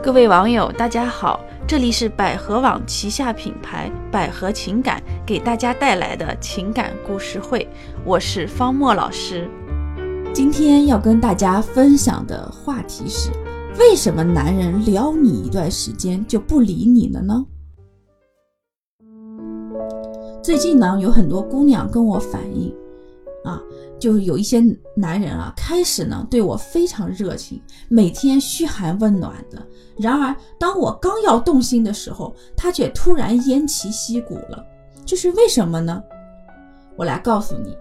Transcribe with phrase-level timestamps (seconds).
[0.00, 7.68] 各位网友，大家好，这里是百合网旗下品牌百合情感给大家带来的情感故事会，
[8.04, 9.50] 我是方墨老师。
[10.32, 13.30] 今天要跟大家分享的话题是：
[13.76, 17.44] 为什么男人撩你一段时间就不理你了呢？
[20.40, 22.72] 最近呢，有很多姑娘跟我反映，
[23.48, 23.62] 啊，
[23.98, 24.62] 就有一些
[24.94, 29.66] 男人啊，开始呢对我非常热情，每天嘘寒问暖的。
[29.96, 34.64] 然而，当我刚要动心的时候，他却突然偃旗息鼓了。
[35.06, 36.02] 这是为什么呢？
[36.96, 37.76] 我来告诉你，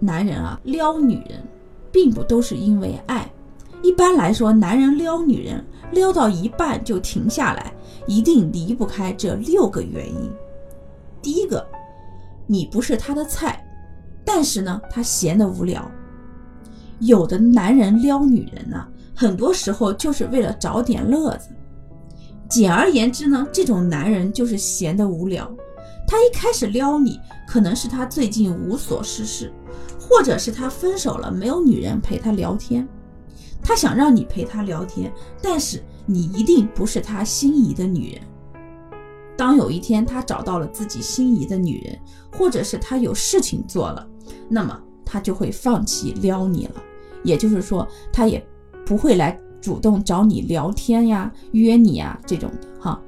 [0.00, 1.42] 男人啊撩女人，
[1.92, 3.30] 并不都是因为爱。
[3.82, 7.72] 一般来说，男人撩女人，撩到一半就停下来，
[8.06, 10.30] 一定离不开这六个原因。
[11.20, 11.66] 第一个，
[12.46, 13.64] 你不是他的菜，
[14.24, 15.90] 但是呢，他闲得无聊。
[17.00, 21.48] 有的男人撩女人呢，很多时候就是为了找点乐子。
[22.48, 25.50] 简而言之呢，这种男人就是闲得无聊。
[26.06, 29.52] 他一开始撩你，可能是他最近无所事事，
[29.98, 32.86] 或者是他分手了，没有女人陪他聊天。
[33.62, 38.22] 他想让你陪他聊天，但是你一定不是他心仪的女人。
[39.36, 41.98] 当有一天他找到了自己心仪的女人，
[42.36, 44.06] 或者是他有事情做了，
[44.48, 46.82] 那么他就会放弃撩你了。
[47.22, 48.44] 也就是说，他也
[48.84, 49.38] 不会来。
[49.60, 53.00] 主动找你聊天呀，约你呀，这种的哈。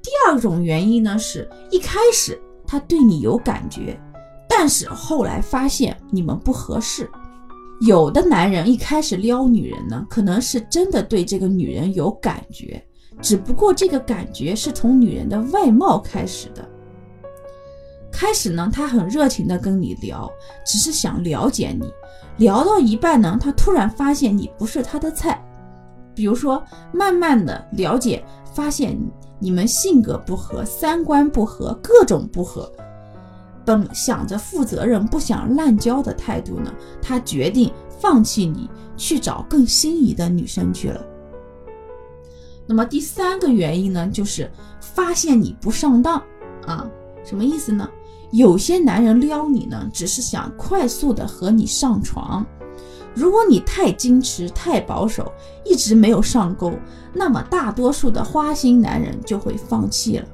[0.00, 4.00] 第二种原因呢，是一开始他对你有感觉，
[4.48, 7.06] 但是后来发现你们不合适。
[7.82, 12.82] 有的男人一开始撩女人呢，可能是真的对这个女人有感觉，
[13.20, 16.66] 只不过这个感觉是从女人的外貌开始的。
[18.14, 20.30] 开始呢，他很热情的跟你聊，
[20.64, 21.92] 只是想了解你。
[22.38, 25.44] 聊到一半呢，他突然发现你不是他的菜，
[26.14, 26.62] 比如说
[26.92, 32.70] 慢慢的了解，发现你你们性格不合、三观不合、各种不合，
[33.64, 36.72] 本想着负责任、不想滥交的态度呢，
[37.02, 41.04] 他决定放弃你，去找更心仪的女生去了。
[42.66, 44.50] 那么第三个原因呢，就是
[44.80, 46.22] 发现你不上当
[46.64, 46.88] 啊，
[47.24, 47.88] 什么意思呢？
[48.34, 52.44] 有些男人撩你呢，只是想快速的和你上床。
[53.14, 55.32] 如果你太矜持、太保守，
[55.64, 56.72] 一直没有上钩，
[57.12, 60.26] 那么大多数的花心男人就会放弃了。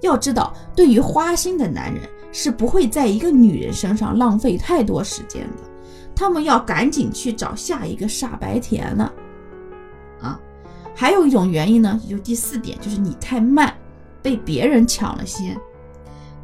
[0.00, 5.62] 要知道，对于花心的男人，是不会在一个女人身上浪费太多时间的，
[6.16, 9.12] 他们要赶紧去找下一个傻白甜了。
[10.22, 10.40] 啊，
[10.94, 13.74] 还有一种原因呢，就第四点，就是你太慢，
[14.22, 15.54] 被别人抢了先。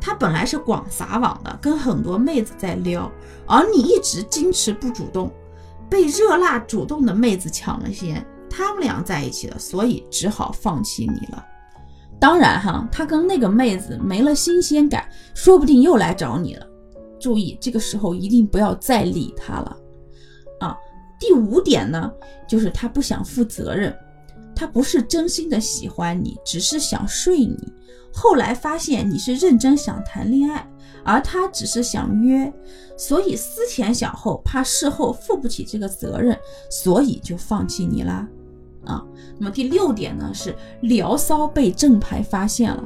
[0.01, 3.11] 他本来是广撒网的，跟很多妹子在撩，
[3.47, 5.31] 而你一直矜持不主动，
[5.89, 11.45] 被热辣主动的妹子抢了先，他们俩在一起了，所以只好放弃你了。
[12.19, 16.67] 当然哈，他跟那个妹子没了新鲜感，说不定又来找你了。
[17.19, 19.77] 注意，这个时候一定不要再理他了。
[20.61, 20.77] 啊，
[21.19, 22.11] 第五点呢，
[22.49, 23.95] 就是他不想负责任。
[24.61, 27.73] 他不是真心的喜欢你，只是想睡你。
[28.13, 30.71] 后来发现你是认真想谈恋爱，
[31.03, 32.53] 而他只是想约，
[32.95, 36.39] 所以思前想后，怕事后负不起这个责任，
[36.69, 38.29] 所以就放弃你啦。
[38.85, 39.03] 啊，
[39.39, 42.85] 那么第六点呢是聊骚被正牌发现了，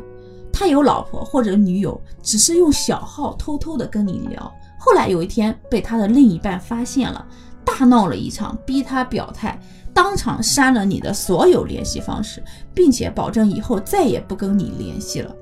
[0.53, 7.27] 他有老婆或者女友，只是用小号偷偷的跟你聊，后来有一天被他的另一半发现了，
[7.65, 9.61] 大闹了一场，逼他表态。
[9.95, 12.43] 当场删了你的所有联系方式，
[12.75, 15.35] 并且保证以后再也不跟你联系了。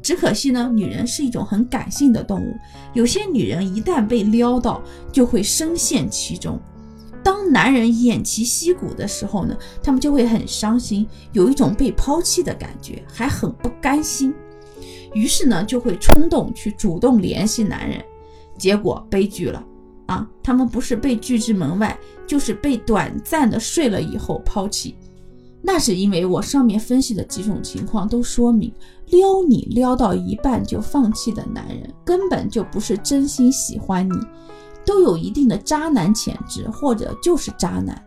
[0.00, 2.56] 只可惜呢，女人是一种很感性的动物，
[2.94, 4.80] 有些女人一旦被撩到，
[5.12, 6.58] 就会深陷其中。
[7.22, 14.32] 当男人偃旗息鼓的时候呢，他们就会很伤心，有一种被抛弃的感觉，还很不甘心。
[15.12, 18.00] 于是呢，就会冲动去主动联系男人，
[18.56, 19.62] 结果悲剧了。
[20.08, 21.96] 啊，他们不是被拒之门外，
[22.26, 24.96] 就是被短暂的睡了以后抛弃。
[25.60, 28.72] 那是因为我上面分析的几种情况都说明，
[29.08, 34.16] 撩你撩到一半就放弃的男人，根本就不是真心喜欢你，
[34.86, 38.02] 都有一定的渣男潜质，或者就是渣男。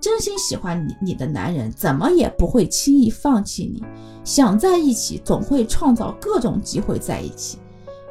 [0.00, 3.82] 真心喜欢你你的男人，怎么也不会轻易放弃你，
[4.22, 7.58] 想在一起总会创造各种机会在一起。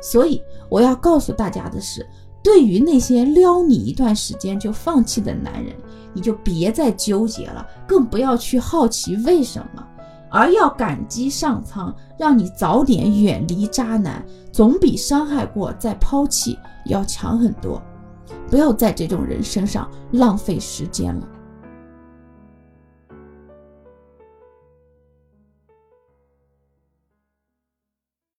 [0.02, 2.04] 所以我要告诉大家的是。
[2.48, 5.76] 对于那些撩你一段时间就放弃的男人，
[6.14, 9.86] 你就别再纠结了，更不要去好奇为什么，
[10.32, 17.82] 而要感激上苍，让你早点远离渣男，总比伤害过再抛弃要强很多。
[18.50, 21.28] 不要在这种人身上浪费时间了。